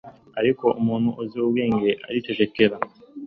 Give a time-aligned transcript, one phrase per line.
[0.39, 2.75] ariko umuntu uzi ubwenge aricecekera